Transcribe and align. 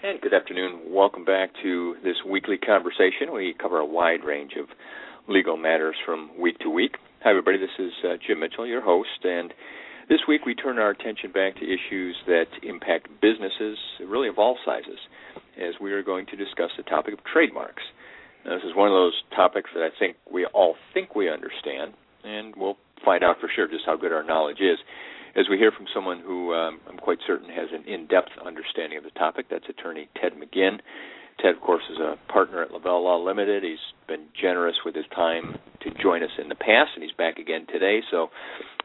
And 0.00 0.20
good 0.20 0.32
afternoon. 0.32 0.94
Welcome 0.94 1.24
back 1.24 1.50
to 1.64 1.96
this 2.04 2.14
weekly 2.24 2.56
conversation. 2.56 3.34
We 3.34 3.52
cover 3.60 3.80
a 3.80 3.84
wide 3.84 4.22
range 4.22 4.52
of 4.56 4.68
legal 5.26 5.56
matters 5.56 5.96
from 6.06 6.30
week 6.38 6.56
to 6.60 6.70
week. 6.70 6.98
Hi, 7.24 7.30
everybody. 7.30 7.58
This 7.58 7.74
is 7.80 7.90
uh, 8.04 8.14
Jim 8.24 8.38
Mitchell, 8.38 8.64
your 8.64 8.80
host, 8.80 9.24
and 9.24 9.52
this 10.08 10.20
week 10.28 10.46
we 10.46 10.54
turn 10.54 10.78
our 10.78 10.90
attention 10.90 11.32
back 11.32 11.56
to 11.56 11.64
issues 11.64 12.14
that 12.28 12.46
impact 12.62 13.08
businesses, 13.20 13.76
really 14.06 14.28
of 14.28 14.38
all 14.38 14.56
sizes, 14.64 15.00
as 15.60 15.74
we 15.80 15.90
are 15.90 16.04
going 16.04 16.26
to 16.26 16.36
discuss 16.36 16.70
the 16.76 16.84
topic 16.84 17.12
of 17.12 17.18
trademarks. 17.24 17.82
Now, 18.44 18.54
this 18.54 18.70
is 18.70 18.76
one 18.76 18.86
of 18.86 18.94
those 18.94 19.20
topics 19.34 19.70
that 19.74 19.82
I 19.82 19.90
think 19.98 20.16
we 20.32 20.46
all 20.46 20.76
think 20.94 21.16
we 21.16 21.28
understand, 21.28 21.94
and 22.22 22.54
we'll 22.56 22.78
find 23.04 23.24
out 23.24 23.40
for 23.40 23.50
sure 23.52 23.66
just 23.66 23.84
how 23.84 23.96
good 23.96 24.12
our 24.12 24.22
knowledge 24.22 24.60
is 24.60 24.78
as 25.38 25.46
we 25.48 25.56
hear 25.56 25.70
from 25.70 25.86
someone 25.94 26.20
who 26.20 26.52
um, 26.52 26.80
I'm 26.88 26.98
quite 26.98 27.18
certain 27.26 27.48
has 27.48 27.68
an 27.72 27.84
in-depth 27.86 28.30
understanding 28.44 28.98
of 28.98 29.04
the 29.04 29.10
topic. 29.10 29.46
That's 29.50 29.68
attorney 29.68 30.08
Ted 30.20 30.32
McGinn. 30.32 30.80
Ted, 31.40 31.54
of 31.54 31.60
course, 31.60 31.84
is 31.92 31.98
a 31.98 32.16
partner 32.32 32.62
at 32.62 32.72
Lavelle 32.72 33.04
Law 33.04 33.22
Limited. 33.22 33.62
He's 33.62 33.78
been 34.08 34.26
generous 34.40 34.74
with 34.84 34.96
his 34.96 35.04
time 35.14 35.56
to 35.82 35.90
join 36.02 36.24
us 36.24 36.30
in 36.42 36.48
the 36.48 36.56
past, 36.56 36.90
and 36.94 37.04
he's 37.04 37.12
back 37.12 37.38
again 37.38 37.66
today. 37.72 38.00
So, 38.10 38.28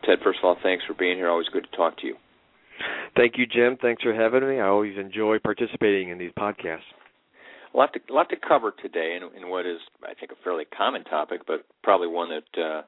Ted, 0.06 0.20
first 0.24 0.40
of 0.40 0.46
all, 0.46 0.58
thanks 0.62 0.84
for 0.86 0.94
being 0.94 1.18
here. 1.18 1.30
Always 1.30 1.50
good 1.50 1.66
to 1.70 1.76
talk 1.76 1.98
to 2.00 2.08
you. 2.08 2.16
Thank 3.16 3.34
you, 3.38 3.48
Jim. 3.48 3.78
Thanks 3.82 4.04
for 4.04 4.14
having 4.14 4.48
me. 4.48 4.60
I 4.60 4.68
always 4.68 4.98
enjoy 5.00 5.40
participating 5.40 6.10
in 6.10 6.20
these 6.20 6.32
podcasts. 6.38 6.86
A 7.74 7.78
lot 7.78 7.92
to, 7.94 8.00
a 8.12 8.14
lot 8.14 8.30
to 8.30 8.36
cover 8.36 8.72
today 8.80 9.18
in, 9.18 9.42
in 9.42 9.50
what 9.50 9.66
is, 9.66 9.80
I 10.04 10.14
think, 10.14 10.32
a 10.32 10.36
fairly 10.44 10.66
common 10.66 11.04
topic, 11.06 11.42
but 11.48 11.66
probably 11.82 12.08
one 12.08 12.30
that 12.30 12.62
uh, 12.62 12.82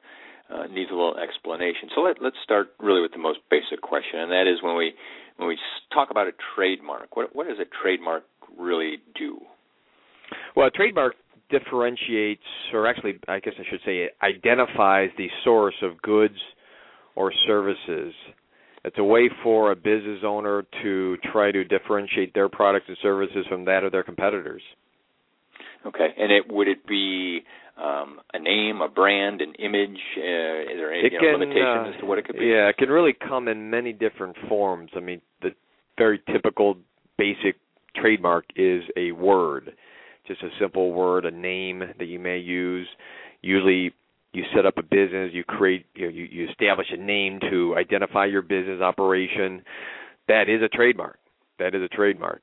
uh, 0.52 0.66
needs 0.66 0.90
a 0.90 0.94
little 0.94 1.16
explanation. 1.16 1.88
So 1.94 2.02
let, 2.02 2.22
let's 2.22 2.36
start 2.44 2.68
really 2.78 3.00
with 3.00 3.12
the 3.12 3.18
most 3.18 3.40
basic 3.50 3.80
question, 3.80 4.20
and 4.20 4.30
that 4.30 4.46
is 4.46 4.62
when 4.62 4.76
we 4.76 4.92
when 5.36 5.48
we 5.48 5.58
talk 5.92 6.10
about 6.10 6.26
a 6.26 6.32
trademark, 6.54 7.16
what 7.16 7.34
what 7.34 7.46
does 7.46 7.58
a 7.58 7.68
trademark 7.82 8.24
really 8.58 8.98
do? 9.18 9.38
Well, 10.54 10.68
a 10.68 10.70
trademark 10.70 11.14
differentiates, 11.50 12.42
or 12.72 12.86
actually, 12.86 13.18
I 13.28 13.40
guess 13.40 13.54
I 13.58 13.62
should 13.70 13.80
say, 13.84 13.98
it 13.98 14.16
identifies 14.22 15.10
the 15.16 15.28
source 15.44 15.74
of 15.82 16.00
goods 16.02 16.38
or 17.14 17.32
services. 17.46 18.12
It's 18.84 18.98
a 18.98 19.04
way 19.04 19.28
for 19.42 19.72
a 19.72 19.76
business 19.76 20.20
owner 20.24 20.64
to 20.82 21.16
try 21.32 21.50
to 21.50 21.64
differentiate 21.64 22.34
their 22.34 22.48
products 22.48 22.86
and 22.88 22.96
services 23.02 23.44
from 23.48 23.64
that 23.64 23.84
of 23.84 23.92
their 23.92 24.04
competitors. 24.04 24.62
Okay, 25.84 26.08
and 26.18 26.32
it 26.32 26.44
would 26.48 26.68
it 26.68 26.86
be 26.86 27.40
um, 27.76 28.20
a 28.32 28.38
name, 28.38 28.80
a 28.80 28.88
brand, 28.88 29.40
an 29.40 29.54
image? 29.54 29.98
Uh, 30.16 30.62
is 30.62 30.76
there 30.76 30.92
any 30.92 31.04
you 31.04 31.10
know, 31.10 31.18
can, 31.20 31.40
limitation 31.40 31.66
uh, 31.66 31.92
as 31.94 32.00
to 32.00 32.06
what 32.06 32.18
it 32.18 32.26
could 32.26 32.38
be? 32.38 32.46
Yeah, 32.46 32.68
it 32.68 32.76
can 32.76 32.88
really 32.88 33.14
come 33.14 33.48
in 33.48 33.70
many 33.70 33.92
different 33.92 34.36
forms. 34.48 34.90
I 34.96 35.00
mean, 35.00 35.20
the 35.42 35.50
very 35.98 36.20
typical 36.32 36.76
basic 37.18 37.56
trademark 37.94 38.44
is 38.56 38.82
a 38.96 39.12
word, 39.12 39.72
just 40.26 40.42
a 40.42 40.48
simple 40.60 40.92
word, 40.92 41.24
a 41.24 41.30
name 41.30 41.82
that 41.98 42.06
you 42.06 42.18
may 42.18 42.38
use. 42.38 42.88
Usually, 43.42 43.92
you 44.32 44.44
set 44.54 44.66
up 44.66 44.78
a 44.78 44.82
business, 44.82 45.30
you 45.32 45.44
create, 45.44 45.86
you, 45.94 46.06
know, 46.06 46.12
you, 46.12 46.24
you 46.24 46.48
establish 46.48 46.88
a 46.90 46.96
name 46.96 47.40
to 47.50 47.74
identify 47.76 48.26
your 48.26 48.42
business 48.42 48.80
operation. 48.80 49.62
That 50.28 50.48
is 50.48 50.62
a 50.62 50.68
trademark. 50.68 51.18
That 51.58 51.74
is 51.74 51.82
a 51.82 51.88
trademark. 51.88 52.42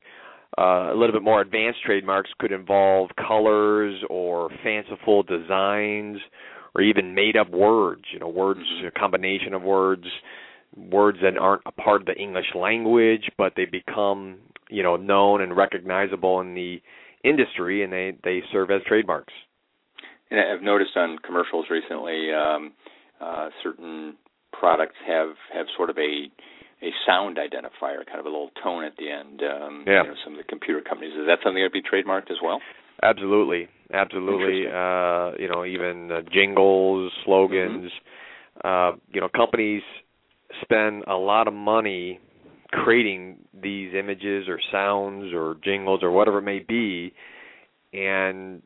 Uh, 0.58 0.92
a 0.94 0.96
little 0.96 1.14
bit 1.14 1.24
more 1.24 1.42
advanced 1.42 1.80
trademarks 1.84 2.30
could 2.40 2.52
involve 2.52 3.10
colors 3.16 4.04
or 4.10 4.50
fanciful 4.64 5.24
designs 5.24 6.18
or 6.76 6.82
even 6.82 7.16
made 7.16 7.36
up 7.36 7.50
words, 7.50 8.04
you 8.12 8.20
know, 8.20 8.28
words, 8.28 8.60
Mm-hmm. 8.60 8.88
a 8.88 8.92
combination 8.92 9.54
of 9.54 9.64
words, 9.64 10.06
words 10.76 11.18
that 11.22 11.38
aren't 11.38 11.62
a 11.66 11.72
part 11.72 12.02
of 12.02 12.08
the 12.08 12.16
English 12.16 12.48
language, 12.56 13.30
but 13.38 13.54
they 13.56 13.66
become, 13.66 14.38
you 14.70 14.84
know, 14.84 14.96
known 14.96 15.42
and 15.42 15.56
recognizable 15.56 16.40
in 16.42 16.54
the 16.54 16.82
industry 17.24 17.84
and 17.84 17.92
they, 17.94 18.14
they 18.24 18.42
serve 18.52 18.70
as 18.70 18.82
trademarks. 18.88 19.34
And 20.30 20.40
I've 20.40 20.64
noticed 20.64 20.96
on 20.96 21.18
commercials 21.20 21.66
recently, 21.70 22.32
um, 22.34 22.74
uh, 23.22 23.50
certain 23.64 24.16
products 24.52 24.96
have 25.08 25.30
have 25.54 25.66
sort 25.76 25.90
of 25.90 25.98
a 25.98 26.28
a 26.84 26.92
sound 27.06 27.38
identifier, 27.38 28.06
kind 28.06 28.20
of 28.20 28.26
a 28.26 28.30
little 28.30 28.52
tone 28.62 28.84
at 28.84 28.98
the 28.98 29.10
end. 29.10 29.42
Um, 29.42 29.84
Yeah. 29.88 30.04
You 30.04 30.10
know, 30.10 30.16
some 30.24 30.34
of 30.34 30.38
the 30.38 30.44
computer 30.44 30.82
companies. 30.82 31.14
Is 31.16 31.26
that 31.28 31.40
something 31.44 31.64
that'd 31.64 31.72
be 31.72 31.82
trademarked 31.82 32.30
as 32.30 32.38
well? 32.44 32.62
Absolutely, 33.02 33.68
absolutely. 33.94 34.68
Uh, 34.68 35.32
you 35.40 35.48
know, 35.48 35.66
even 35.66 36.12
uh, 36.12 36.22
jingles, 36.32 37.12
slogans. 37.26 37.92
Uh, 38.64 38.94
you 39.12 39.20
know, 39.20 39.30
companies 39.30 39.82
spend 40.62 41.04
a 41.08 41.16
lot 41.16 41.48
of 41.48 41.54
money 41.54 42.20
creating 42.72 43.38
these 43.54 43.94
images 43.94 44.48
or 44.48 44.60
sounds 44.72 45.34
or 45.34 45.56
jingles 45.64 46.02
or 46.04 46.12
whatever 46.12 46.40
it 46.40 46.44
may 46.44 46.60
be, 46.60 47.14
and 47.94 48.62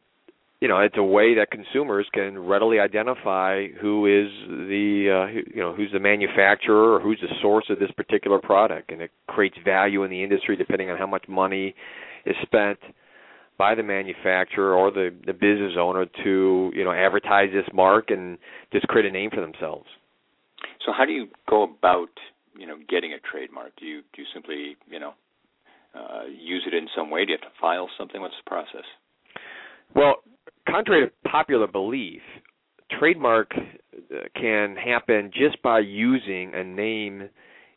you 0.59 0.67
know, 0.67 0.79
it's 0.79 0.97
a 0.97 1.03
way 1.03 1.35
that 1.35 1.51
consumers 1.51 2.07
can 2.13 2.39
readily 2.39 2.79
identify 2.79 3.67
who 3.79 4.07
is 4.07 4.31
the 4.47 5.25
uh, 5.27 5.31
who, 5.31 5.41
you 5.53 5.61
know 5.61 5.73
who's 5.73 5.91
the 5.91 5.99
manufacturer 5.99 6.95
or 6.95 6.99
who's 6.99 7.19
the 7.21 7.33
source 7.41 7.65
of 7.69 7.77
this 7.79 7.91
particular 7.91 8.39
product, 8.39 8.91
and 8.91 9.01
it 9.01 9.11
creates 9.27 9.55
value 9.63 10.03
in 10.03 10.09
the 10.09 10.23
industry 10.23 10.55
depending 10.55 10.89
on 10.89 10.97
how 10.97 11.05
much 11.05 11.25
money 11.27 11.75
is 12.25 12.35
spent 12.41 12.79
by 13.59 13.75
the 13.75 13.83
manufacturer 13.83 14.73
or 14.73 14.89
the 14.89 15.13
the 15.27 15.33
business 15.33 15.73
owner 15.77 16.05
to 16.23 16.71
you 16.73 16.83
know 16.83 16.91
advertise 16.91 17.49
this 17.53 17.67
mark 17.71 18.09
and 18.09 18.39
just 18.73 18.87
create 18.87 19.05
a 19.05 19.11
name 19.11 19.29
for 19.29 19.41
themselves. 19.41 19.85
So 20.83 20.91
how 20.91 21.05
do 21.05 21.11
you 21.11 21.27
go 21.47 21.63
about 21.63 22.09
you 22.57 22.65
know 22.65 22.77
getting 22.89 23.13
a 23.13 23.19
trademark? 23.19 23.75
Do 23.79 23.85
you 23.85 24.01
do 24.13 24.23
you 24.23 24.27
simply 24.33 24.75
you 24.89 24.99
know 24.99 25.13
uh, 25.93 26.23
use 26.27 26.63
it 26.65 26.73
in 26.73 26.87
some 26.95 27.11
way? 27.11 27.25
Do 27.25 27.33
you 27.33 27.37
have 27.39 27.51
to 27.51 27.59
file 27.61 27.89
something? 27.95 28.19
What's 28.21 28.33
the 28.43 28.49
process? 28.49 28.85
Well, 29.95 30.15
contrary 30.69 31.07
to 31.07 31.29
popular 31.29 31.67
belief, 31.67 32.21
trademark 32.99 33.51
uh, 33.55 34.19
can 34.35 34.75
happen 34.75 35.31
just 35.33 35.61
by 35.61 35.79
using 35.79 36.53
a 36.53 36.63
name 36.63 37.29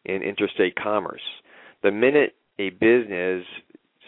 in 0.05 0.23
interstate 0.23 0.75
commerce. 0.77 1.23
The 1.83 1.91
minute 1.91 2.35
a 2.59 2.71
business 2.71 3.45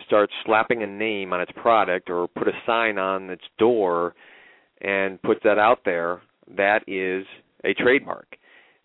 starts 0.07 0.33
slapping 0.45 0.83
a 0.83 0.87
name 0.87 1.33
on 1.33 1.41
its 1.41 1.53
product 1.57 2.11
or 2.11 2.29
put 2.29 2.49
a 2.49 2.53
sign 2.67 2.99
on 2.99 3.31
its 3.31 3.45
door 3.59 4.15
and 4.81 5.21
puts 5.23 5.41
that 5.45 5.59
out 5.59 5.81
there, 5.85 6.21
that 6.57 6.81
is 6.87 7.25
a 7.65 7.73
trademark. 7.75 8.37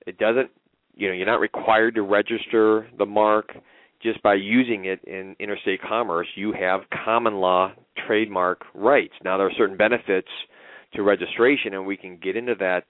It 0.06 0.18
doesn't, 0.18 0.50
you 0.96 1.08
know, 1.08 1.14
you're 1.14 1.26
not 1.26 1.40
required 1.40 1.96
to 1.96 2.04
register 2.04 2.88
the 2.98 3.06
mark 3.06 3.50
just 4.02 4.22
by 4.24 4.36
using 4.36 4.86
it 4.86 5.04
in 5.06 5.36
interstate 5.40 5.82
commerce. 5.82 6.28
You 6.36 6.54
have 6.54 6.82
common 7.06 7.36
law 7.36 7.72
trademark 8.08 8.64
rights. 8.74 9.14
Now, 9.24 9.38
there 9.38 9.48
are 9.48 9.54
certain 9.58 9.78
benefits 9.78 10.28
to 10.94 11.04
registration, 11.04 11.74
and 11.74 11.86
we 11.86 11.98
can 11.98 12.18
get 12.18 12.36
into 12.36 12.56
that 12.60 12.84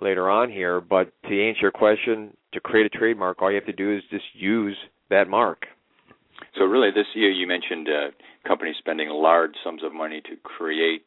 later 0.00 0.30
on 0.30 0.50
here. 0.50 0.80
But 0.80 1.12
to 1.28 1.48
answer 1.48 1.60
your 1.62 1.70
question, 1.70 2.36
to 2.52 2.60
create 2.60 2.86
a 2.86 2.98
trademark, 2.98 3.42
all 3.42 3.50
you 3.50 3.56
have 3.56 3.66
to 3.66 3.72
do 3.72 3.94
is 3.94 4.02
just 4.10 4.24
use 4.34 4.76
that 5.10 5.28
mark. 5.28 5.64
So 6.58 6.64
really, 6.64 6.90
this 6.90 7.06
year 7.14 7.30
you 7.30 7.46
mentioned 7.46 7.88
uh, 7.88 8.48
companies 8.48 8.76
spending 8.78 9.08
large 9.08 9.52
sums 9.64 9.82
of 9.82 9.92
money 9.92 10.20
to 10.22 10.36
create 10.42 11.06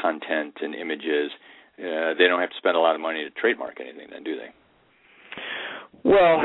content 0.00 0.54
and 0.60 0.74
images. 0.74 1.30
Uh, 1.78 2.14
they 2.18 2.26
don't 2.28 2.40
have 2.40 2.50
to 2.50 2.56
spend 2.58 2.76
a 2.76 2.80
lot 2.80 2.94
of 2.94 3.00
money 3.00 3.24
to 3.24 3.30
trademark 3.40 3.80
anything, 3.80 4.08
then, 4.10 4.22
do 4.22 4.36
they? 4.36 4.48
Well, 6.04 6.40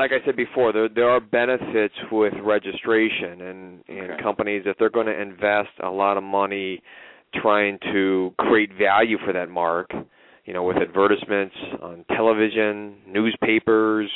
like 0.00 0.12
I 0.12 0.24
said 0.24 0.34
before, 0.34 0.72
there 0.72 0.88
there 0.88 1.10
are 1.10 1.20
benefits 1.20 1.94
with 2.10 2.32
registration, 2.42 3.42
and 3.42 3.84
and 3.86 4.12
Okay. 4.12 4.22
companies 4.22 4.62
if 4.64 4.78
they're 4.78 4.96
going 4.98 5.06
to 5.14 5.20
invest 5.20 5.74
a 5.82 5.90
lot 5.90 6.16
of 6.16 6.22
money 6.22 6.82
trying 7.34 7.78
to 7.92 8.34
create 8.38 8.70
value 8.72 9.18
for 9.24 9.32
that 9.34 9.50
mark, 9.50 9.92
you 10.46 10.54
know, 10.54 10.64
with 10.64 10.78
advertisements 10.78 11.54
on 11.82 12.04
television, 12.16 12.96
newspapers, 13.06 14.10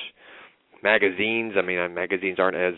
magazines. 0.83 1.53
I 1.57 1.63
mean, 1.63 1.79
uh, 1.79 1.89
magazines 1.89 2.39
aren't 2.39 2.57
as 2.57 2.75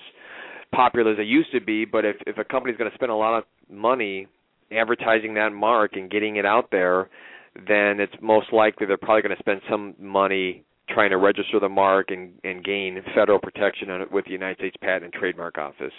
popular 0.72 1.12
as 1.12 1.16
they 1.16 1.22
used 1.38 1.52
to 1.52 1.60
be, 1.60 1.84
but 1.84 2.04
if 2.04 2.16
if 2.26 2.38
a 2.38 2.44
company's 2.44 2.76
going 2.76 2.90
to 2.90 2.96
spend 2.96 3.12
a 3.12 3.20
lot 3.26 3.38
of 3.38 3.44
money 3.70 4.26
advertising 4.72 5.34
that 5.34 5.50
mark 5.50 5.92
and 5.94 6.10
getting 6.10 6.36
it 6.36 6.44
out 6.44 6.72
there, 6.72 7.08
then 7.54 8.00
it's 8.00 8.16
most 8.20 8.52
likely 8.52 8.84
they're 8.84 8.96
probably 8.96 9.22
going 9.22 9.36
to 9.36 9.42
spend 9.46 9.60
some 9.70 9.94
money 10.00 10.64
trying 10.88 11.10
to 11.10 11.16
register 11.16 11.58
the 11.60 11.68
mark 11.68 12.10
and, 12.10 12.32
and 12.44 12.64
gain 12.64 13.02
federal 13.14 13.38
protection 13.38 13.90
on 13.90 14.00
it 14.00 14.10
with 14.10 14.24
the 14.24 14.32
United 14.32 14.58
States 14.58 14.76
Patent 14.80 15.04
and 15.04 15.12
Trademark 15.12 15.58
Office. 15.58 15.92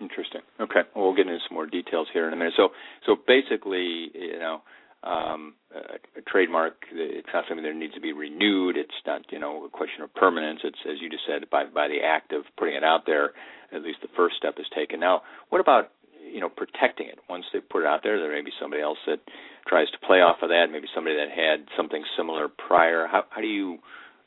Interesting. 0.00 0.40
Okay. 0.60 0.80
Well, 0.94 1.06
we'll 1.06 1.14
get 1.14 1.26
into 1.26 1.38
some 1.48 1.54
more 1.54 1.66
details 1.66 2.08
here 2.12 2.26
in 2.26 2.32
a 2.32 2.36
minute. 2.36 2.54
So, 2.56 2.68
so 3.06 3.16
basically, 3.26 4.10
you 4.14 4.38
know, 4.38 4.62
um, 5.04 5.54
a, 5.74 6.18
a 6.18 6.22
trademark, 6.26 6.74
it's 6.90 7.28
not 7.32 7.44
something 7.48 7.64
that 7.64 7.76
needs 7.76 7.94
to 7.94 8.00
be 8.00 8.12
renewed. 8.12 8.76
It's 8.76 8.94
not, 9.06 9.22
you 9.30 9.38
know, 9.38 9.64
a 9.64 9.68
question 9.68 10.02
of 10.02 10.12
permanence. 10.14 10.60
It's, 10.64 10.78
as 10.90 10.96
you 11.00 11.10
just 11.10 11.22
said, 11.28 11.48
by 11.50 11.64
by 11.66 11.88
the 11.88 11.98
act 12.02 12.32
of 12.32 12.42
putting 12.58 12.74
it 12.74 12.82
out 12.82 13.02
there, 13.06 13.32
at 13.72 13.82
least 13.82 13.98
the 14.02 14.08
first 14.16 14.36
step 14.36 14.54
is 14.58 14.66
taken. 14.74 14.98
Now, 14.98 15.22
what 15.50 15.60
about 15.60 15.90
you 16.18 16.40
know 16.40 16.48
protecting 16.48 17.06
it 17.06 17.18
once 17.28 17.44
they 17.52 17.60
put 17.60 17.82
it 17.82 17.86
out 17.86 18.00
there? 18.02 18.18
There 18.18 18.32
may 18.32 18.42
be 18.42 18.52
somebody 18.60 18.82
else 18.82 18.98
that 19.06 19.20
tries 19.68 19.90
to 19.90 19.98
play 20.06 20.18
off 20.18 20.38
of 20.42 20.48
that. 20.48 20.66
Maybe 20.72 20.88
somebody 20.94 21.16
that 21.16 21.30
had 21.30 21.68
something 21.76 22.02
similar 22.16 22.48
prior. 22.48 23.06
How 23.06 23.24
how 23.30 23.42
do 23.42 23.46
you 23.46 23.78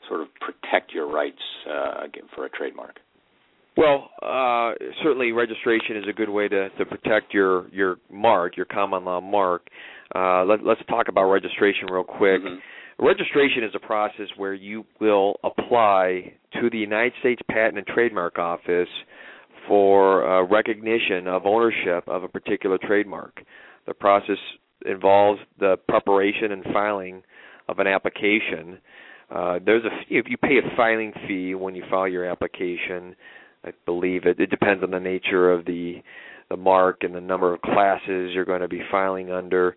sort 0.08 0.22
of 0.22 0.28
protect 0.40 0.94
your 0.94 1.12
rights 1.12 1.42
uh, 1.70 2.04
for 2.36 2.46
a 2.46 2.50
trademark? 2.50 2.98
Well, 3.78 4.10
uh, 4.24 4.74
certainly 5.04 5.32
registration 5.32 5.98
is 5.98 6.06
a 6.10 6.14
good 6.14 6.30
way 6.30 6.48
to, 6.48 6.70
to 6.70 6.86
protect 6.86 7.34
your 7.34 7.70
your 7.70 7.98
mark, 8.12 8.58
your 8.58 8.66
common 8.66 9.06
law 9.06 9.22
mark. 9.22 9.68
Uh, 10.16 10.44
let, 10.46 10.62
us 10.62 10.78
talk 10.90 11.10
about 11.10 11.30
registration 11.30 11.88
real 11.92 12.04
quick. 12.04 12.42
Mm-hmm. 12.42 13.06
Registration 13.06 13.64
is 13.64 13.72
a 13.76 13.80
process 13.80 14.26
where 14.38 14.56
you 14.56 14.84
will 15.00 15.36
apply 15.44 16.34
to 16.60 16.70
the 16.72 16.78
United 16.78 17.14
States 17.20 17.42
Patent 17.52 17.78
and 17.78 17.86
Trademark 17.86 18.40
Office 18.40 18.88
for 19.68 20.28
uh, 20.28 20.44
recognition 20.44 21.28
of 21.28 21.46
ownership 21.46 22.08
of 22.08 22.24
a 22.24 22.28
particular 22.28 22.80
trademark. 22.82 23.44
The 23.86 23.94
process 23.94 24.38
involves 24.86 25.40
the 25.60 25.78
preparation 25.88 26.52
and 26.52 26.64
filing 26.74 27.22
of 27.68 27.78
an 27.78 27.86
application. 27.86 28.80
Uh, 29.30 29.60
there's 29.66 29.84
a 29.84 29.90
if 30.10 30.26
you 30.30 30.38
pay 30.38 30.58
a 30.58 30.76
filing 30.76 31.12
fee 31.28 31.56
when 31.56 31.76
you 31.76 31.84
file 31.90 32.08
your 32.08 32.26
application. 32.26 33.16
I 33.64 33.72
believe 33.86 34.26
it. 34.26 34.40
It 34.40 34.50
depends 34.50 34.84
on 34.84 34.92
the 34.92 35.00
nature 35.00 35.52
of 35.52 35.66
the 35.66 36.02
the 36.50 36.58
mark 36.58 37.00
and 37.02 37.14
the 37.14 37.22
number 37.22 37.54
of 37.54 37.62
classes 37.62 38.32
you're 38.34 38.46
going 38.46 38.62
to 38.62 38.68
be 38.68 38.82
filing 38.90 39.32
under. 39.32 39.76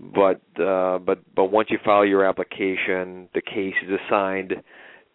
But 0.00 0.40
uh, 0.60 0.98
but 0.98 1.20
but 1.34 1.46
once 1.46 1.68
you 1.70 1.78
file 1.84 2.04
your 2.04 2.24
application, 2.24 3.28
the 3.34 3.42
case 3.42 3.74
is 3.86 3.98
assigned 4.06 4.54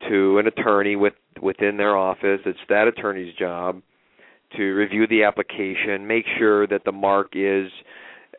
to 0.10 0.38
an 0.38 0.48
attorney 0.48 0.96
with 0.96 1.14
within 1.42 1.78
their 1.78 1.98
office. 1.98 2.40
It's 2.46 2.60
that 2.70 2.88
attorney's 2.88 3.36
job 3.36 3.82
to 4.58 4.64
review 4.64 5.08
the 5.08 5.24
application, 5.24 6.06
make 6.06 6.26
sure 6.38 6.68
that 6.68 6.84
the 6.86 6.92
mark 6.92 7.32
is 7.34 7.72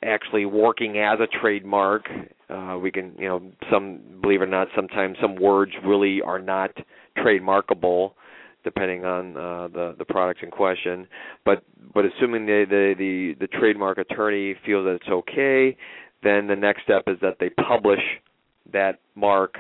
actually 0.02 0.46
working 0.46 0.98
as 0.98 1.18
a 1.20 1.26
trademark. 1.40 2.08
Uh, 2.54 2.78
we 2.78 2.90
can, 2.90 3.14
you 3.18 3.28
know, 3.28 3.42
some 3.70 4.00
believe 4.22 4.40
it 4.40 4.44
or 4.44 4.46
not, 4.48 4.68
sometimes 4.76 5.16
some 5.20 5.34
words 5.36 5.72
really 5.84 6.20
are 6.22 6.38
not 6.38 6.70
trademarkable 7.18 8.12
depending 8.64 9.04
on 9.04 9.36
uh, 9.36 9.68
the 9.68 9.94
the 9.98 10.04
products 10.04 10.40
in 10.42 10.50
question. 10.50 11.06
But 11.44 11.62
but 11.92 12.04
assuming 12.04 12.46
the, 12.46 12.64
the 12.68 12.94
the 12.98 13.46
the 13.46 13.58
trademark 13.58 13.98
attorney 13.98 14.54
feels 14.64 14.84
that 14.86 14.94
it's 14.94 15.08
okay, 15.08 15.76
then 16.22 16.46
the 16.46 16.56
next 16.56 16.82
step 16.82 17.04
is 17.06 17.18
that 17.20 17.36
they 17.38 17.50
publish 17.50 18.00
that 18.72 19.00
mark 19.14 19.56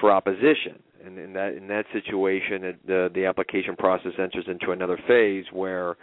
for 0.00 0.10
opposition. 0.10 0.82
And 1.04 1.18
in 1.18 1.32
that 1.34 1.54
in 1.54 1.68
that 1.68 1.84
situation, 1.92 2.64
it, 2.64 2.86
the 2.86 3.10
the 3.14 3.26
application 3.26 3.76
process 3.76 4.12
enters 4.18 4.44
into 4.48 4.72
another 4.72 4.98
phase 5.06 5.44
where 5.52 5.96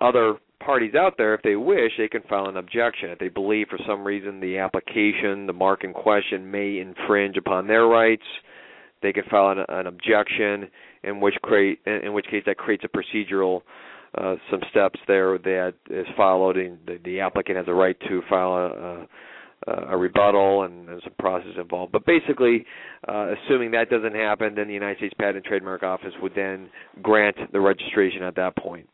other 0.00 0.36
parties 0.64 0.94
out 0.94 1.14
there, 1.18 1.34
if 1.34 1.42
they 1.42 1.56
wish, 1.56 1.92
they 1.98 2.08
can 2.08 2.22
file 2.22 2.46
an 2.46 2.56
objection. 2.56 3.10
If 3.10 3.18
they 3.18 3.28
believe 3.28 3.68
for 3.68 3.78
some 3.86 4.04
reason 4.04 4.40
the 4.40 4.58
application, 4.58 5.46
the 5.46 5.52
mark 5.52 5.84
in 5.84 5.92
question, 5.92 6.50
may 6.50 6.78
infringe 6.78 7.36
upon 7.36 7.66
their 7.66 7.86
rights, 7.86 8.24
they 9.02 9.12
can 9.12 9.24
file 9.30 9.50
an, 9.50 9.64
an 9.68 9.86
objection, 9.86 10.68
in 11.02 11.20
which 11.20 11.34
create 11.42 11.80
in 11.86 12.14
which 12.14 12.26
case 12.26 12.42
that 12.46 12.56
creates 12.56 12.84
a 12.84 12.88
procedural 12.88 13.60
uh, 14.16 14.36
some 14.50 14.60
steps 14.70 14.98
there 15.06 15.38
that 15.38 15.74
is 15.90 16.06
followed, 16.16 16.56
and 16.56 16.78
the, 16.86 16.98
the 17.04 17.20
applicant 17.20 17.56
has 17.56 17.66
a 17.68 17.74
right 17.74 17.96
to 18.08 18.22
file 18.28 18.54
a, 18.54 19.06
a, 19.70 19.72
a 19.90 19.96
rebuttal, 19.96 20.62
and 20.62 20.88
there's 20.88 21.02
a 21.06 21.22
process 21.22 21.52
involved. 21.60 21.92
But 21.92 22.06
basically, 22.06 22.64
uh, 23.08 23.34
assuming 23.34 23.72
that 23.72 23.90
doesn't 23.90 24.14
happen, 24.14 24.54
then 24.54 24.68
the 24.68 24.74
United 24.74 24.98
States 24.98 25.14
Patent 25.18 25.36
and 25.38 25.44
Trademark 25.44 25.82
Office 25.82 26.12
would 26.22 26.32
then 26.34 26.68
grant 27.02 27.36
the 27.52 27.60
registration 27.60 28.22
at 28.22 28.36
that 28.36 28.56
point. 28.56 28.88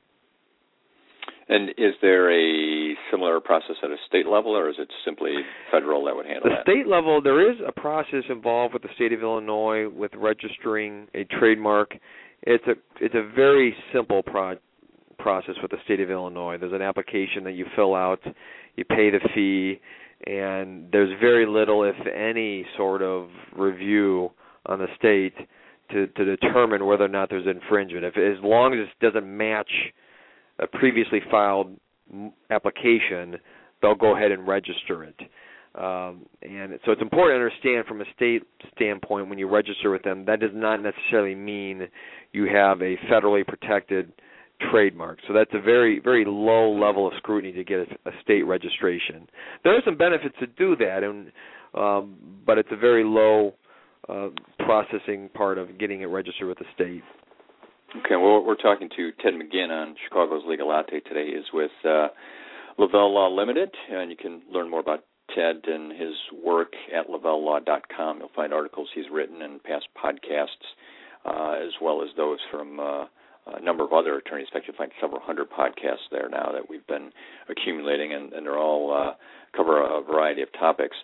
And 1.53 1.71
is 1.71 1.95
there 2.01 2.31
a 2.31 2.95
similar 3.11 3.41
process 3.41 3.75
at 3.83 3.91
a 3.91 3.97
state 4.07 4.27
level, 4.27 4.57
or 4.57 4.71
is 4.71 4.77
it 4.79 4.89
simply 5.05 5.35
federal 5.73 6.05
that 6.05 6.15
would 6.15 6.25
handle 6.25 6.45
the 6.45 6.51
that? 6.51 6.65
The 6.65 6.73
state 6.73 6.87
level, 6.87 7.21
there 7.21 7.51
is 7.51 7.59
a 7.67 7.73
process 7.73 8.23
involved 8.29 8.73
with 8.73 8.83
the 8.83 8.89
state 8.95 9.13
of 9.13 9.21
Illinois 9.21 9.89
with 9.89 10.13
registering 10.15 11.09
a 11.13 11.25
trademark. 11.25 11.97
It's 12.43 12.65
a 12.69 12.75
it's 13.05 13.17
a 13.17 13.29
very 13.35 13.75
simple 13.93 14.23
pro- 14.23 14.59
process 15.19 15.57
with 15.61 15.73
the 15.73 15.79
state 15.85 15.99
of 15.99 16.09
Illinois. 16.09 16.57
There's 16.57 16.73
an 16.73 16.83
application 16.83 17.43
that 17.45 17.55
you 17.55 17.67
fill 17.75 17.97
out, 17.97 18.21
you 18.77 18.85
pay 18.85 19.11
the 19.11 19.19
fee, 19.35 19.81
and 20.31 20.87
there's 20.93 21.11
very 21.21 21.47
little, 21.47 21.83
if 21.83 21.97
any, 22.07 22.65
sort 22.77 23.03
of 23.03 23.29
review 23.57 24.31
on 24.67 24.79
the 24.79 24.87
state 24.97 25.35
to 25.91 26.07
to 26.07 26.25
determine 26.25 26.87
whether 26.87 27.07
or 27.07 27.09
not 27.09 27.29
there's 27.29 27.49
infringement. 27.49 28.05
If 28.05 28.17
as 28.17 28.41
long 28.45 28.73
as 28.73 28.87
it 28.87 29.05
doesn't 29.05 29.27
match 29.27 29.71
a 30.61 30.67
previously 30.67 31.21
filed 31.31 31.77
application, 32.51 33.37
they'll 33.83 33.95
go 33.95 34.17
ahead 34.17 34.33
and 34.33 34.47
register 34.47 35.05
it. 35.05 35.17
Um, 35.75 36.27
and 36.43 36.79
so 36.85 36.91
it's 36.91 37.01
important 37.01 37.39
to 37.39 37.45
understand 37.45 37.87
from 37.87 38.01
a 38.01 38.05
state 38.17 38.43
standpoint 38.75 39.29
when 39.29 39.39
you 39.39 39.49
register 39.49 39.91
with 39.91 40.03
them, 40.03 40.25
that 40.27 40.41
does 40.41 40.51
not 40.53 40.83
necessarily 40.83 41.37
mean 41.37 41.87
you 42.33 42.47
have 42.53 42.83
a 42.83 42.97
federally 43.09 43.47
protected 43.47 44.13
trademark. 44.71 45.19
So 45.29 45.33
that's 45.33 45.51
a 45.55 45.61
very, 45.61 46.01
very 46.01 46.25
low 46.27 46.73
level 46.73 47.07
of 47.07 47.13
scrutiny 47.19 47.53
to 47.53 47.65
get 47.65 47.79
a, 47.79 48.09
a 48.09 48.13
state 48.23 48.43
registration. 48.43 49.29
There 49.63 49.75
are 49.75 49.81
some 49.85 49.97
benefits 49.97 50.35
to 50.41 50.47
do 50.47 50.77
that, 50.77 51.03
and 51.05 51.33
um, 51.73 52.17
but 52.45 52.59
it's 52.59 52.69
a 52.73 52.77
very 52.77 53.05
low 53.05 53.55
uh, 54.09 54.29
processing 54.59 55.29
part 55.35 55.57
of 55.57 55.79
getting 55.79 56.03
it 56.03 56.07
registered 56.07 56.49
with 56.49 56.59
the 56.59 56.65
state. 56.75 57.03
Okay, 57.97 58.15
well, 58.15 58.45
we're 58.45 58.55
talking 58.55 58.89
to 58.97 59.11
Ted 59.21 59.35
McGinn 59.35 59.71
on 59.71 59.97
Chicago's 60.05 60.45
Legal 60.47 60.69
Latte 60.69 61.01
today. 61.01 61.29
is 61.29 61.45
with 61.53 61.73
uh, 61.85 62.07
Lavelle 62.79 63.13
Law 63.13 63.29
Limited, 63.29 63.69
and 63.91 64.13
you 64.13 64.17
can 64.17 64.43
learn 64.49 64.71
more 64.71 64.79
about 64.79 65.01
Ted 65.35 65.57
and 65.67 65.91
his 65.91 66.15
work 66.45 66.73
at 66.97 67.09
lavellelaw.com. 67.09 68.19
You'll 68.21 68.31
find 68.37 68.55
articles 68.55 68.89
he's 68.95 69.07
written 69.13 69.43
and 69.43 69.61
past 69.65 69.87
podcasts, 70.01 70.47
uh, 71.25 71.57
as 71.67 71.73
well 71.83 72.01
as 72.05 72.11
those 72.17 72.39
from 72.49 72.79
uh, 72.79 73.07
a 73.57 73.61
number 73.61 73.83
of 73.83 73.93
other 73.93 74.19
attorneys. 74.19 74.47
In 74.53 74.61
fact, 74.61 74.69
you'll 74.69 74.77
find 74.77 74.93
several 75.01 75.21
hundred 75.21 75.51
podcasts 75.51 76.07
there 76.13 76.29
now 76.29 76.53
that 76.53 76.71
we've 76.71 76.87
been 76.87 77.11
accumulating, 77.49 78.13
and, 78.13 78.33
and 78.33 78.47
they're 78.47 78.57
all 78.57 78.95
uh, 78.95 79.15
cover 79.57 79.83
a 79.83 80.01
variety 80.01 80.43
of 80.43 80.49
topics. 80.53 80.97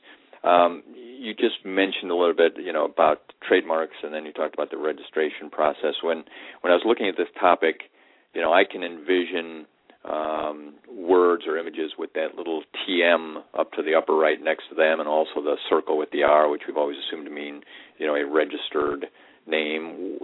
Um, 0.44 0.84
you 1.26 1.34
just 1.34 1.64
mentioned 1.64 2.12
a 2.12 2.14
little 2.14 2.34
bit, 2.34 2.54
you 2.56 2.72
know, 2.72 2.84
about 2.84 3.32
trademarks, 3.46 3.96
and 4.04 4.14
then 4.14 4.24
you 4.24 4.32
talked 4.32 4.54
about 4.54 4.70
the 4.70 4.78
registration 4.78 5.50
process. 5.50 5.98
When 6.02 6.22
when 6.60 6.72
I 6.72 6.76
was 6.76 6.84
looking 6.86 7.08
at 7.08 7.16
this 7.16 7.26
topic, 7.38 7.90
you 8.32 8.40
know, 8.40 8.52
I 8.52 8.62
can 8.62 8.84
envision 8.84 9.66
um, 10.04 10.74
words 10.88 11.42
or 11.48 11.58
images 11.58 11.90
with 11.98 12.12
that 12.14 12.36
little 12.36 12.62
TM 12.86 13.42
up 13.58 13.72
to 13.72 13.82
the 13.82 13.96
upper 13.96 14.14
right 14.14 14.40
next 14.40 14.68
to 14.70 14.76
them, 14.76 15.00
and 15.00 15.08
also 15.08 15.42
the 15.42 15.56
circle 15.68 15.98
with 15.98 16.10
the 16.12 16.22
R, 16.22 16.48
which 16.48 16.62
we've 16.68 16.76
always 16.76 16.96
assumed 17.08 17.26
to 17.26 17.32
mean, 17.32 17.62
you 17.98 18.06
know, 18.06 18.14
a 18.14 18.24
registered 18.24 19.06
name. 19.48 20.18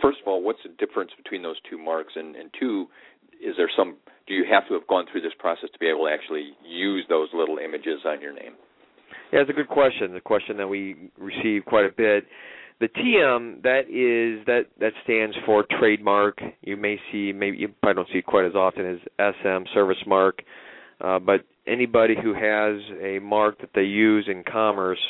First 0.00 0.18
of 0.22 0.26
all, 0.28 0.42
what's 0.42 0.60
the 0.64 0.72
difference 0.84 1.10
between 1.22 1.42
those 1.42 1.56
two 1.68 1.76
marks? 1.76 2.14
And, 2.16 2.34
and 2.34 2.48
two, 2.58 2.86
is 3.44 3.54
there 3.58 3.70
some? 3.76 3.96
Do 4.26 4.32
you 4.32 4.44
have 4.50 4.66
to 4.68 4.74
have 4.74 4.86
gone 4.86 5.04
through 5.12 5.20
this 5.20 5.36
process 5.38 5.68
to 5.72 5.78
be 5.78 5.86
able 5.86 6.06
to 6.06 6.12
actually 6.12 6.56
use 6.66 7.04
those 7.10 7.28
little 7.34 7.58
images 7.58 8.00
on 8.06 8.22
your 8.22 8.32
name? 8.32 8.54
Yeah, 9.32 9.40
it's 9.40 9.50
a 9.50 9.54
good 9.54 9.68
question. 9.68 10.14
The 10.14 10.20
question 10.20 10.56
that 10.58 10.68
we 10.68 11.10
receive 11.18 11.64
quite 11.64 11.84
a 11.84 11.92
bit. 11.96 12.24
The 12.78 12.88
TM 12.88 13.62
that 13.62 13.88
is 13.88 14.44
that 14.46 14.66
that 14.80 14.92
stands 15.04 15.34
for 15.46 15.64
trademark. 15.78 16.38
You 16.60 16.76
may 16.76 16.98
see 17.10 17.32
maybe 17.32 17.56
you 17.56 17.68
probably 17.82 18.02
don't 18.02 18.08
see 18.12 18.18
it 18.18 18.26
quite 18.26 18.44
as 18.44 18.54
often 18.54 18.84
as 18.86 18.98
SM 19.18 19.64
service 19.72 19.96
mark, 20.06 20.42
uh, 21.00 21.18
but 21.18 21.40
anybody 21.66 22.14
who 22.22 22.34
has 22.34 22.80
a 23.02 23.18
mark 23.20 23.60
that 23.60 23.70
they 23.74 23.82
use 23.82 24.26
in 24.28 24.44
commerce, 24.44 25.00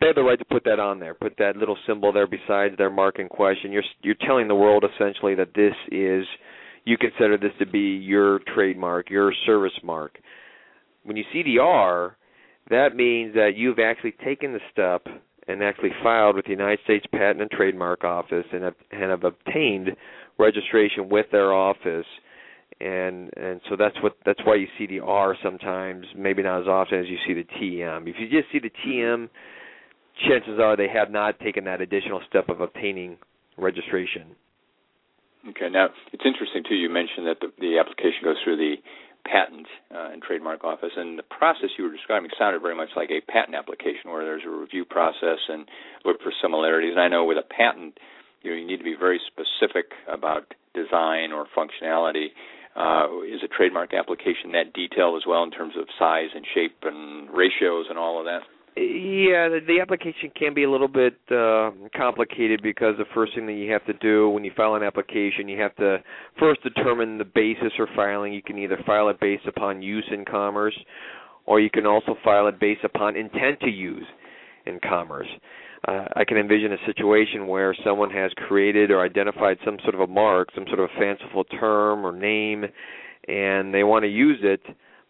they 0.00 0.08
have 0.08 0.16
the 0.16 0.22
right 0.22 0.38
to 0.38 0.44
put 0.44 0.64
that 0.64 0.80
on 0.80 0.98
there. 0.98 1.14
Put 1.14 1.36
that 1.38 1.56
little 1.56 1.78
symbol 1.86 2.12
there 2.12 2.26
besides 2.26 2.76
their 2.76 2.90
mark 2.90 3.20
in 3.20 3.28
question. 3.28 3.70
You're 3.70 3.84
you're 4.02 4.16
telling 4.26 4.48
the 4.48 4.54
world 4.56 4.84
essentially 4.84 5.36
that 5.36 5.54
this 5.54 5.74
is 5.92 6.26
you 6.84 6.98
consider 6.98 7.38
this 7.38 7.52
to 7.60 7.66
be 7.66 7.78
your 8.02 8.40
trademark, 8.52 9.10
your 9.10 9.32
service 9.46 9.78
mark. 9.82 10.18
When 11.04 11.16
you 11.16 11.24
see 11.32 11.42
the 11.44 11.60
R, 11.60 12.16
that 12.70 12.96
means 12.96 13.34
that 13.34 13.52
you've 13.56 13.78
actually 13.78 14.14
taken 14.24 14.52
the 14.52 14.60
step 14.72 15.06
and 15.46 15.62
actually 15.62 15.90
filed 16.02 16.36
with 16.36 16.46
the 16.46 16.50
United 16.52 16.78
States 16.84 17.04
Patent 17.12 17.42
and 17.42 17.50
Trademark 17.50 18.04
Office 18.04 18.46
and 18.52 18.64
have, 18.64 18.74
and 18.90 19.10
have 19.10 19.24
obtained 19.24 19.90
registration 20.38 21.08
with 21.08 21.26
their 21.30 21.52
office 21.52 22.06
and 22.80 23.30
and 23.36 23.60
so 23.68 23.76
that's 23.76 23.96
what 24.02 24.16
that's 24.26 24.40
why 24.44 24.56
you 24.56 24.66
see 24.78 24.86
the 24.86 25.00
R 25.00 25.36
sometimes, 25.42 26.06
maybe 26.16 26.42
not 26.42 26.62
as 26.62 26.66
often 26.68 26.98
as 26.98 27.06
you 27.06 27.18
see 27.26 27.34
the 27.34 27.44
TM. 27.44 28.08
If 28.08 28.16
you 28.18 28.28
just 28.28 28.50
see 28.52 28.58
the 28.58 28.70
TM, 28.70 29.28
chances 30.28 30.58
are 30.60 30.76
they 30.76 30.88
have 30.88 31.10
not 31.10 31.38
taken 31.40 31.64
that 31.64 31.80
additional 31.80 32.20
step 32.28 32.48
of 32.48 32.60
obtaining 32.60 33.16
registration. 33.56 34.34
Okay. 35.50 35.68
Now 35.70 35.88
it's 36.12 36.24
interesting 36.24 36.64
too. 36.68 36.74
You 36.74 36.90
mentioned 36.90 37.26
that 37.26 37.36
the, 37.40 37.48
the 37.60 37.78
application 37.78 38.24
goes 38.24 38.36
through 38.42 38.56
the 38.56 38.74
patent 39.24 39.66
uh, 39.94 40.10
and 40.12 40.22
trademark 40.22 40.64
office, 40.64 40.92
and 40.96 41.18
the 41.18 41.22
process 41.22 41.70
you 41.78 41.84
were 41.84 41.92
describing 41.92 42.30
sounded 42.38 42.62
very 42.62 42.76
much 42.76 42.90
like 42.96 43.10
a 43.10 43.20
patent 43.30 43.56
application, 43.56 44.10
where 44.10 44.24
there's 44.24 44.42
a 44.46 44.50
review 44.50 44.84
process 44.84 45.38
and 45.48 45.66
look 46.04 46.20
for 46.22 46.32
similarities. 46.42 46.92
And 46.92 47.00
I 47.00 47.08
know 47.08 47.24
with 47.24 47.38
a 47.38 47.48
patent, 47.48 47.98
you 48.42 48.50
know, 48.50 48.56
you 48.56 48.66
need 48.66 48.78
to 48.78 48.84
be 48.84 48.96
very 48.98 49.20
specific 49.26 49.92
about 50.08 50.52
design 50.74 51.32
or 51.32 51.46
functionality. 51.56 52.28
Uh, 52.76 53.22
is 53.22 53.40
a 53.44 53.48
trademark 53.48 53.94
application 53.94 54.50
that 54.52 54.72
detailed 54.74 55.16
as 55.16 55.22
well 55.28 55.44
in 55.44 55.50
terms 55.52 55.74
of 55.78 55.86
size 55.96 56.30
and 56.34 56.44
shape 56.54 56.74
and 56.82 57.30
ratios 57.30 57.86
and 57.88 57.96
all 57.96 58.18
of 58.18 58.24
that? 58.24 58.42
Yeah, 58.76 59.48
the, 59.48 59.60
the 59.64 59.80
application 59.80 60.32
can 60.36 60.52
be 60.52 60.64
a 60.64 60.70
little 60.70 60.88
bit 60.88 61.14
uh, 61.30 61.70
complicated 61.96 62.60
because 62.60 62.96
the 62.98 63.04
first 63.14 63.34
thing 63.36 63.46
that 63.46 63.52
you 63.52 63.70
have 63.70 63.86
to 63.86 63.92
do 63.92 64.28
when 64.30 64.42
you 64.42 64.50
file 64.56 64.74
an 64.74 64.82
application, 64.82 65.48
you 65.48 65.60
have 65.60 65.76
to 65.76 65.98
first 66.40 66.60
determine 66.64 67.16
the 67.18 67.24
basis 67.24 67.72
for 67.76 67.86
filing. 67.94 68.32
You 68.32 68.42
can 68.42 68.58
either 68.58 68.78
file 68.84 69.08
it 69.10 69.20
based 69.20 69.46
upon 69.46 69.80
use 69.80 70.04
in 70.10 70.24
commerce, 70.24 70.76
or 71.46 71.60
you 71.60 71.70
can 71.70 71.86
also 71.86 72.16
file 72.24 72.48
it 72.48 72.58
based 72.58 72.82
upon 72.82 73.14
intent 73.14 73.60
to 73.60 73.70
use 73.70 74.06
in 74.66 74.80
commerce. 74.80 75.28
Uh, 75.86 76.06
I 76.16 76.24
can 76.24 76.36
envision 76.36 76.72
a 76.72 76.86
situation 76.86 77.46
where 77.46 77.76
someone 77.84 78.10
has 78.10 78.32
created 78.48 78.90
or 78.90 79.04
identified 79.04 79.58
some 79.64 79.76
sort 79.82 79.94
of 79.94 80.00
a 80.00 80.06
mark, 80.08 80.48
some 80.52 80.64
sort 80.66 80.80
of 80.80 80.90
a 80.90 80.98
fanciful 80.98 81.44
term 81.44 82.04
or 82.04 82.10
name, 82.10 82.64
and 83.28 83.72
they 83.72 83.84
want 83.84 84.02
to 84.02 84.08
use 84.08 84.40
it 84.42 84.62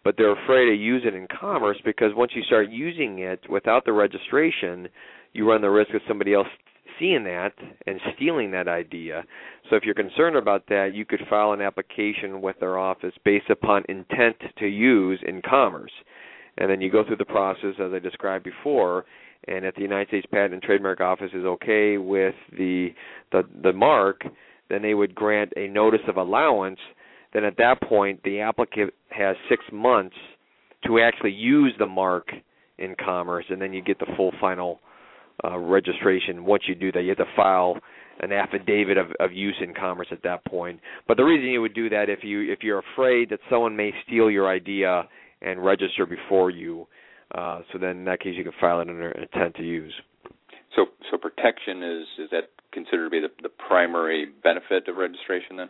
but 0.05 0.15
they're 0.17 0.43
afraid 0.43 0.67
to 0.67 0.75
use 0.75 1.01
it 1.03 1.15
in 1.15 1.27
commerce 1.27 1.77
because 1.83 2.11
once 2.15 2.31
you 2.35 2.43
start 2.43 2.69
using 2.69 3.19
it 3.19 3.39
without 3.49 3.83
the 3.85 3.91
registration, 3.91 4.87
you 5.33 5.49
run 5.49 5.61
the 5.61 5.69
risk 5.69 5.93
of 5.95 6.01
somebody 6.07 6.33
else 6.33 6.47
seeing 6.99 7.23
that 7.23 7.53
and 7.87 7.99
stealing 8.15 8.51
that 8.51 8.67
idea. 8.67 9.23
So 9.69 9.75
if 9.75 9.83
you're 9.83 9.95
concerned 9.95 10.37
about 10.37 10.67
that, 10.69 10.91
you 10.93 11.05
could 11.05 11.21
file 11.27 11.53
an 11.53 11.61
application 11.61 12.39
with 12.39 12.55
their 12.59 12.77
office 12.77 13.13
based 13.25 13.49
upon 13.49 13.83
intent 13.89 14.37
to 14.59 14.67
use 14.67 15.19
in 15.27 15.41
commerce. 15.41 15.91
And 16.57 16.69
then 16.69 16.81
you 16.81 16.91
go 16.91 17.03
through 17.03 17.17
the 17.17 17.25
process 17.25 17.73
as 17.83 17.91
I 17.91 17.99
described 17.99 18.45
before, 18.45 19.05
and 19.47 19.65
if 19.65 19.75
the 19.75 19.81
United 19.81 20.07
States 20.09 20.27
Patent 20.31 20.53
and 20.53 20.61
Trademark 20.61 21.01
Office 21.01 21.31
is 21.33 21.45
okay 21.45 21.97
with 21.97 22.35
the 22.57 22.89
the, 23.31 23.41
the 23.63 23.73
mark, 23.73 24.21
then 24.69 24.81
they 24.81 24.93
would 24.93 25.13
grant 25.13 25.51
a 25.57 25.67
notice 25.67 25.99
of 26.07 26.17
allowance 26.17 26.79
then 27.35 27.43
at 27.43 27.57
that 27.57 27.81
point 27.81 28.23
the 28.23 28.39
applicant 28.39 28.93
has 29.09 29.35
six 29.49 29.63
months 29.71 30.15
to 30.85 30.99
actually 30.99 31.33
use 31.33 31.73
the 31.77 31.85
mark 31.85 32.29
in 32.77 32.95
commerce, 33.03 33.45
and 33.49 33.61
then 33.61 33.73
you 33.73 33.81
get 33.81 33.99
the 33.99 34.07
full 34.15 34.31
final 34.39 34.79
uh, 35.43 35.57
registration. 35.57 36.45
Once 36.45 36.63
you 36.67 36.75
do 36.75 36.91
that, 36.91 37.01
you 37.01 37.09
have 37.09 37.17
to 37.17 37.25
file 37.35 37.77
an 38.21 38.31
affidavit 38.31 38.97
of, 38.97 39.07
of 39.19 39.33
use 39.33 39.55
in 39.61 39.73
commerce 39.73 40.07
at 40.11 40.23
that 40.23 40.45
point. 40.45 40.79
But 41.07 41.17
the 41.17 41.23
reason 41.23 41.49
you 41.49 41.61
would 41.61 41.73
do 41.73 41.89
that 41.89 42.09
if 42.09 42.19
you 42.23 42.51
if 42.51 42.59
you're 42.63 42.81
afraid 42.93 43.29
that 43.29 43.39
someone 43.49 43.75
may 43.75 43.91
steal 44.07 44.31
your 44.31 44.49
idea 44.49 45.03
and 45.41 45.63
register 45.63 46.05
before 46.05 46.49
you, 46.49 46.87
uh, 47.33 47.61
so 47.71 47.77
then 47.77 47.97
in 47.97 48.05
that 48.05 48.21
case 48.21 48.35
you 48.37 48.43
can 48.43 48.53
file 48.59 48.79
it 48.79 48.89
under 48.89 49.11
intent 49.11 49.55
to 49.55 49.63
use. 49.63 49.93
So 50.75 50.85
so 51.11 51.17
protection 51.17 51.83
is 51.83 52.07
is 52.19 52.29
that 52.31 52.49
considered 52.71 53.05
to 53.05 53.09
be 53.09 53.19
the, 53.19 53.29
the 53.41 53.49
primary 53.49 54.27
benefit 54.43 54.87
of 54.87 54.95
registration 54.95 55.57
then? 55.57 55.69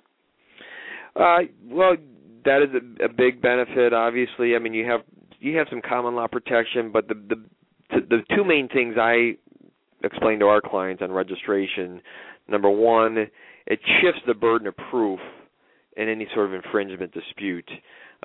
Uh, 1.16 1.40
well, 1.70 1.96
that 2.44 2.62
is 2.62 2.70
a, 2.74 3.06
a 3.06 3.10
big 3.10 3.42
benefit. 3.42 3.94
Obviously, 3.94 4.56
I 4.56 4.60
mean 4.60 4.74
you 4.74 4.86
have 4.86 5.02
you 5.40 5.58
have 5.58 5.68
some 5.70 5.82
common 5.88 6.16
law 6.16 6.28
protection, 6.28 6.92
but 6.92 7.08
the 7.08 7.16
the 7.16 8.02
the 8.10 8.20
two 8.36 8.44
main 8.44 8.68
things 8.70 8.96
I 9.00 9.38
explain 10.04 10.40
to 10.40 10.46
our 10.48 10.62
clients 10.62 11.02
on 11.02 11.12
registration. 11.12 12.02
Number 12.48 12.70
one, 12.70 13.18
it 13.68 13.80
shifts 14.02 14.22
the 14.28 14.34
burden 14.34 14.68
of 14.68 14.76
proof 14.90 15.20
in 15.98 16.10
any 16.10 16.28
sort 16.34 16.48
of 16.48 16.54
infringement 16.54 17.14
dispute. 17.14 17.70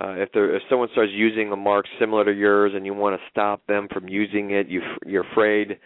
Uh, 0.01 0.13
if 0.17 0.31
there 0.33 0.55
if 0.55 0.63
someone 0.69 0.89
starts 0.93 1.13
using 1.15 1.53
a 1.53 1.57
mark 1.57 1.87
similar 1.99 2.25
to 2.25 2.33
yours 2.33 2.73
and 2.75 2.87
you 2.87 2.95
want 2.95 3.19
to 3.19 3.31
stop 3.31 3.67
them 3.67 3.89
from 3.93 4.09
using 4.09 4.51
it, 4.51 4.69
you 4.69 4.83
you're 5.07 5.25
afraid 5.33 5.79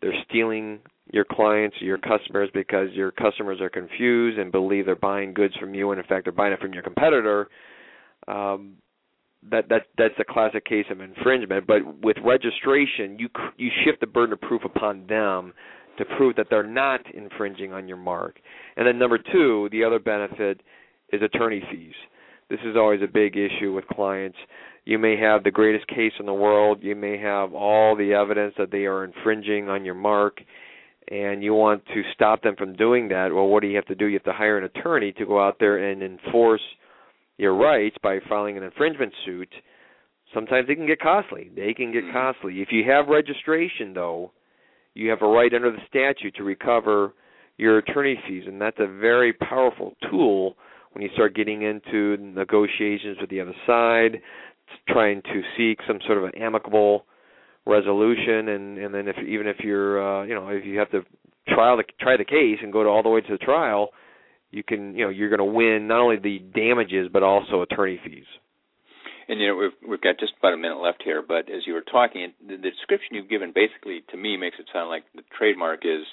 they're 0.00 0.12
stealing 0.28 0.80
your 1.12 1.24
clients, 1.24 1.76
your 1.80 1.98
customers, 1.98 2.48
because 2.54 2.88
your 2.92 3.10
customers 3.10 3.60
are 3.60 3.70
confused 3.70 4.38
and 4.38 4.52
believe 4.52 4.86
they're 4.86 4.96
buying 4.96 5.34
goods 5.34 5.54
from 5.56 5.74
you, 5.74 5.90
and 5.90 6.00
in 6.00 6.06
fact 6.06 6.24
they're 6.24 6.32
buying 6.32 6.52
it 6.52 6.60
from 6.60 6.72
your 6.72 6.82
competitor. 6.82 7.48
Um, 8.28 8.76
that 9.50 9.68
that 9.70 9.86
that's 9.96 10.14
a 10.18 10.24
classic 10.24 10.64
case 10.66 10.84
of 10.90 11.00
infringement. 11.00 11.66
But 11.66 12.02
with 12.02 12.16
registration, 12.24 13.18
you 13.18 13.28
you 13.56 13.70
shift 13.84 14.00
the 14.00 14.06
burden 14.06 14.32
of 14.32 14.40
proof 14.40 14.62
upon 14.64 15.06
them 15.06 15.54
to 15.98 16.04
prove 16.16 16.36
that 16.36 16.46
they're 16.50 16.62
not 16.62 17.00
infringing 17.14 17.72
on 17.72 17.88
your 17.88 17.96
mark. 17.96 18.38
And 18.76 18.86
then 18.86 18.98
number 18.98 19.18
two, 19.18 19.68
the 19.72 19.84
other 19.84 19.98
benefit 19.98 20.62
is 21.12 21.22
attorney 21.22 21.62
fees. 21.70 21.94
This 22.48 22.60
is 22.64 22.76
always 22.76 23.00
a 23.02 23.06
big 23.06 23.36
issue 23.36 23.72
with 23.72 23.86
clients. 23.88 24.38
You 24.84 24.98
may 24.98 25.16
have 25.16 25.44
the 25.44 25.50
greatest 25.50 25.86
case 25.88 26.12
in 26.18 26.26
the 26.26 26.34
world. 26.34 26.78
You 26.82 26.96
may 26.96 27.18
have 27.18 27.54
all 27.54 27.96
the 27.96 28.12
evidence 28.12 28.54
that 28.58 28.70
they 28.70 28.86
are 28.86 29.04
infringing 29.04 29.68
on 29.68 29.84
your 29.84 29.94
mark 29.94 30.40
and 31.10 31.42
you 31.42 31.54
want 31.54 31.84
to 31.86 32.02
stop 32.14 32.42
them 32.42 32.54
from 32.56 32.74
doing 32.74 33.08
that, 33.08 33.34
well, 33.34 33.48
what 33.48 33.62
do 33.62 33.68
you 33.68 33.76
have 33.76 33.86
to 33.86 33.94
do? 33.94 34.06
You 34.06 34.14
have 34.14 34.24
to 34.24 34.32
hire 34.32 34.58
an 34.58 34.64
attorney 34.64 35.12
to 35.12 35.26
go 35.26 35.44
out 35.44 35.56
there 35.58 35.90
and 35.90 36.02
enforce 36.02 36.62
your 37.36 37.54
rights 37.54 37.96
by 38.02 38.18
filing 38.28 38.56
an 38.56 38.62
infringement 38.62 39.12
suit. 39.24 39.52
Sometimes 40.32 40.68
it 40.68 40.76
can 40.76 40.86
get 40.86 41.00
costly. 41.00 41.50
They 41.54 41.74
can 41.74 41.92
get 41.92 42.04
mm-hmm. 42.04 42.12
costly. 42.12 42.60
If 42.60 42.68
you 42.70 42.84
have 42.88 43.08
registration, 43.08 43.92
though, 43.92 44.30
you 44.94 45.10
have 45.10 45.22
a 45.22 45.26
right 45.26 45.52
under 45.52 45.72
the 45.72 45.78
statute 45.88 46.36
to 46.36 46.44
recover 46.44 47.12
your 47.56 47.78
attorney 47.78 48.18
fees, 48.28 48.44
and 48.46 48.60
that's 48.60 48.78
a 48.78 48.86
very 48.86 49.32
powerful 49.32 49.94
tool 50.10 50.56
when 50.92 51.02
you 51.02 51.10
start 51.14 51.34
getting 51.34 51.62
into 51.62 52.16
negotiations 52.18 53.16
with 53.20 53.30
the 53.30 53.40
other 53.40 53.54
side, 53.66 54.20
trying 54.88 55.22
to 55.22 55.42
seek 55.56 55.78
some 55.86 55.98
sort 56.06 56.18
of 56.18 56.24
an 56.24 56.34
amicable 56.36 57.04
resolution 57.66 58.48
and 58.48 58.78
and 58.78 58.94
then 58.94 59.08
if 59.08 59.16
even 59.18 59.46
if 59.46 59.56
you're 59.60 60.00
uh 60.00 60.24
you 60.24 60.34
know 60.34 60.48
if 60.48 60.64
you 60.64 60.78
have 60.78 60.90
to 60.90 61.02
trial 61.48 61.76
the 61.76 61.84
try 62.00 62.16
the 62.16 62.24
case 62.24 62.58
and 62.62 62.72
go 62.72 62.82
to 62.82 62.88
all 62.88 63.02
the 63.02 63.08
way 63.08 63.20
to 63.20 63.32
the 63.32 63.38
trial 63.38 63.90
you 64.50 64.62
can 64.62 64.94
you 64.94 65.04
know 65.04 65.10
you're 65.10 65.28
going 65.28 65.38
to 65.38 65.44
win 65.44 65.86
not 65.86 66.00
only 66.00 66.16
the 66.16 66.38
damages 66.54 67.08
but 67.12 67.22
also 67.22 67.62
attorney 67.62 68.00
fees. 68.04 68.24
And 69.28 69.38
you 69.40 69.48
know 69.48 69.56
we've 69.56 69.90
we've 69.90 70.00
got 70.00 70.18
just 70.18 70.32
about 70.38 70.54
a 70.54 70.56
minute 70.56 70.80
left 70.80 71.02
here 71.04 71.22
but 71.26 71.50
as 71.50 71.66
you 71.66 71.74
were 71.74 71.82
talking 71.82 72.32
the, 72.40 72.56
the 72.56 72.70
description 72.70 73.14
you've 73.14 73.28
given 73.28 73.52
basically 73.54 74.02
to 74.10 74.16
me 74.16 74.36
makes 74.36 74.56
it 74.58 74.66
sound 74.72 74.88
like 74.88 75.04
the 75.14 75.22
trademark 75.36 75.84
is 75.84 76.06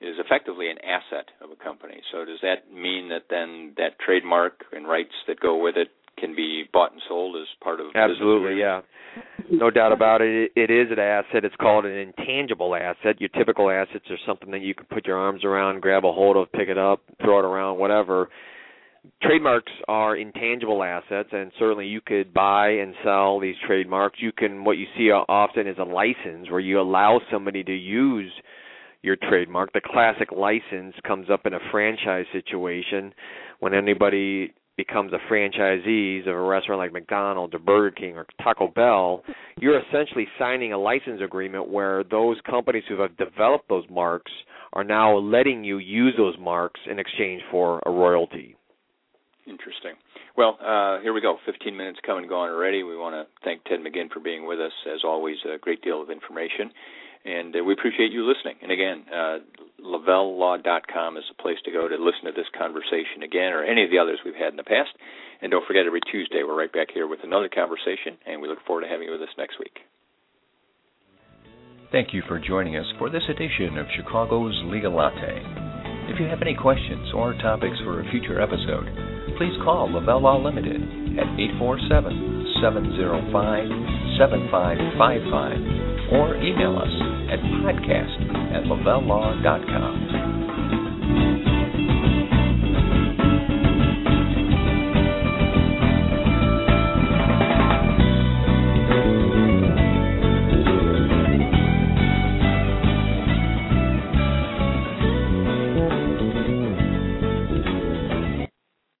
is 0.00 0.14
effectively 0.18 0.70
an 0.70 0.78
asset 0.78 1.26
of 1.42 1.50
a 1.50 1.56
company. 1.56 2.00
So 2.12 2.24
does 2.24 2.38
that 2.42 2.72
mean 2.72 3.08
that 3.08 3.24
then 3.30 3.74
that 3.78 3.98
trademark 3.98 4.64
and 4.72 4.86
rights 4.86 5.14
that 5.26 5.40
go 5.40 5.60
with 5.60 5.76
it 5.76 5.88
can 6.20 6.34
be 6.34 6.64
bought 6.72 6.92
and 6.92 7.00
sold 7.08 7.36
as 7.36 7.46
part 7.62 7.80
of 7.80 7.86
absolutely 7.94 8.58
yeah. 8.60 8.80
No 9.50 9.70
doubt 9.70 9.92
about 9.92 10.20
it 10.20 10.52
it 10.56 10.70
is 10.70 10.88
an 10.90 10.98
asset. 10.98 11.44
It's 11.44 11.56
called 11.56 11.84
an 11.84 11.92
intangible 11.92 12.74
asset. 12.74 13.20
Your 13.20 13.30
typical 13.30 13.70
assets 13.70 14.04
are 14.10 14.18
something 14.26 14.50
that 14.50 14.60
you 14.60 14.74
can 14.74 14.86
put 14.86 15.06
your 15.06 15.16
arms 15.16 15.44
around 15.44 15.80
grab 15.80 16.04
a 16.04 16.12
hold 16.12 16.36
of 16.36 16.50
pick 16.52 16.68
it 16.68 16.78
up 16.78 17.02
throw 17.22 17.38
it 17.38 17.44
around 17.44 17.78
whatever. 17.78 18.28
Trademarks 19.22 19.72
are 19.86 20.16
intangible 20.16 20.82
assets 20.82 21.30
and 21.32 21.50
certainly 21.58 21.86
you 21.86 22.00
could 22.00 22.34
buy 22.34 22.68
and 22.68 22.94
sell 23.04 23.40
these 23.40 23.56
trademarks. 23.66 24.18
You 24.20 24.32
can 24.32 24.64
what 24.64 24.76
you 24.76 24.86
see 24.96 25.10
often 25.10 25.66
is 25.66 25.76
a 25.78 25.84
license 25.84 26.50
where 26.50 26.60
you 26.60 26.80
allow 26.80 27.20
somebody 27.30 27.64
to 27.64 27.74
use 27.74 28.30
your 29.02 29.16
trademark. 29.16 29.72
The 29.72 29.80
classic 29.80 30.32
license 30.32 30.94
comes 31.06 31.30
up 31.30 31.46
in 31.46 31.54
a 31.54 31.58
franchise 31.70 32.26
situation 32.32 33.14
when 33.60 33.74
anybody 33.74 34.52
becomes 34.78 35.12
a 35.12 35.18
franchisee 35.30 36.20
of 36.26 36.34
a 36.34 36.40
restaurant 36.40 36.78
like 36.78 36.92
McDonald's 36.92 37.52
or 37.52 37.58
Burger 37.58 37.90
King 37.90 38.16
or 38.16 38.24
Taco 38.42 38.68
Bell, 38.68 39.22
you're 39.60 39.78
essentially 39.78 40.26
signing 40.38 40.72
a 40.72 40.78
license 40.78 41.20
agreement 41.22 41.68
where 41.68 42.04
those 42.04 42.38
companies 42.48 42.84
who 42.88 42.98
have 43.02 43.14
developed 43.18 43.68
those 43.68 43.84
marks 43.90 44.32
are 44.72 44.84
now 44.84 45.18
letting 45.18 45.64
you 45.64 45.78
use 45.78 46.14
those 46.16 46.36
marks 46.38 46.80
in 46.90 46.98
exchange 46.98 47.42
for 47.50 47.82
a 47.84 47.90
royalty. 47.90 48.56
Interesting. 49.46 49.94
Well, 50.36 50.58
uh, 50.60 51.00
here 51.00 51.12
we 51.12 51.20
go. 51.20 51.36
15 51.44 51.76
minutes 51.76 51.98
come 52.06 52.18
and 52.18 52.28
gone 52.28 52.50
already. 52.50 52.82
We 52.84 52.96
want 52.96 53.14
to 53.14 53.26
thank 53.44 53.64
Ted 53.64 53.80
McGinn 53.80 54.12
for 54.12 54.20
being 54.20 54.46
with 54.46 54.60
us. 54.60 54.72
As 54.86 55.00
always, 55.04 55.36
a 55.52 55.58
great 55.58 55.82
deal 55.82 56.00
of 56.00 56.10
information 56.10 56.70
and 57.24 57.54
uh, 57.54 57.64
we 57.64 57.72
appreciate 57.72 58.12
you 58.12 58.26
listening. 58.26 58.56
And 58.62 58.70
again, 58.70 59.04
uh, 59.08 59.38
LavelleLaw.com 59.82 61.16
is 61.16 61.24
the 61.28 61.42
place 61.42 61.58
to 61.64 61.72
go 61.72 61.88
to 61.88 61.96
listen 61.96 62.26
to 62.26 62.34
this 62.34 62.50
conversation 62.56 63.22
again, 63.24 63.52
or 63.52 63.64
any 63.64 63.84
of 63.84 63.90
the 63.90 63.98
others 63.98 64.20
we've 64.24 64.38
had 64.38 64.52
in 64.52 64.56
the 64.56 64.66
past. 64.66 64.90
And 65.40 65.50
don't 65.50 65.66
forget, 65.66 65.86
every 65.86 66.00
Tuesday 66.10 66.42
we're 66.42 66.58
right 66.58 66.72
back 66.72 66.88
here 66.92 67.06
with 67.06 67.20
another 67.22 67.48
conversation, 67.48 68.18
and 68.26 68.42
we 68.42 68.48
look 68.48 68.62
forward 68.66 68.82
to 68.82 68.88
having 68.88 69.06
you 69.06 69.12
with 69.12 69.22
us 69.22 69.34
next 69.38 69.58
week. 69.58 69.78
Thank 71.90 72.12
you 72.12 72.22
for 72.28 72.38
joining 72.38 72.76
us 72.76 72.86
for 72.98 73.08
this 73.08 73.24
edition 73.30 73.78
of 73.78 73.86
Chicago's 73.96 74.54
Legal 74.66 74.92
Latte. 74.92 75.40
If 76.12 76.20
you 76.20 76.26
have 76.26 76.42
any 76.42 76.54
questions 76.54 77.12
or 77.14 77.32
topics 77.40 77.76
for 77.84 78.00
a 78.00 78.10
future 78.10 78.40
episode, 78.40 78.88
please 79.38 79.56
call 79.64 79.92
Lavelle 79.92 80.20
Law 80.20 80.36
Limited 80.36 80.82
at 81.16 81.28
847 81.56 82.60
705 82.60 83.97
7555 84.18 86.12
or 86.12 86.34
email 86.42 86.76
us 86.76 86.90
at 87.30 87.38
podcast 87.62 88.18
at 88.52 88.64
lavellelaw.com. 88.64 90.47